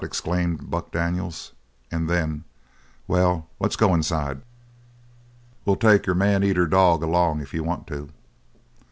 [0.03, 1.51] exclaimed Buck Daniels.
[1.91, 2.43] And then:
[3.07, 4.41] "Well, let's go inside.
[5.63, 8.09] We'll take your man eater along, if you want to."